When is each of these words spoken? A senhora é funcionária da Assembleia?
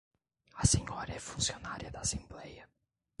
A 0.55 0.65
senhora 0.65 1.13
é 1.13 1.19
funcionária 1.19 1.91
da 1.91 1.99
Assembleia? 1.99 2.67